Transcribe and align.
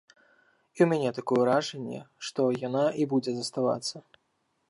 І 0.11 0.79
ў 0.83 0.87
мяне 0.93 1.09
такое 1.17 1.39
ўражанне, 1.43 2.01
што 2.29 2.41
яна 2.67 2.83
і 3.03 3.07
будзе 3.13 3.31
заставацца. 3.39 3.95